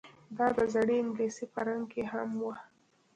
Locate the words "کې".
1.91-2.03